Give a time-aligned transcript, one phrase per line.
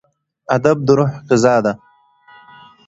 [0.55, 1.73] ادب د روح غذا ده.